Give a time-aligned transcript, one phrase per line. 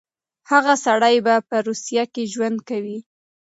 [0.51, 2.97] هغه سړی به په روسيه کې ژوند کوي.